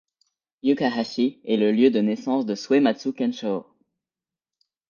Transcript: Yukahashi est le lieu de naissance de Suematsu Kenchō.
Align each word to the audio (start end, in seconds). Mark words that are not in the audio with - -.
Yukahashi 0.63 1.41
est 1.45 1.57
le 1.57 1.71
lieu 1.71 1.91
de 1.91 1.99
naissance 2.01 2.47
de 2.47 2.55
Suematsu 2.55 3.09
Kenchō. 3.09 3.65